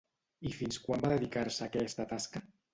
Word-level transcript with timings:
I 0.49 0.53
fins 0.61 0.79
quan 0.87 1.05
va 1.05 1.13
dedicar-se 1.17 1.63
a 1.63 1.69
aquesta 1.71 2.11
tasca? 2.17 2.47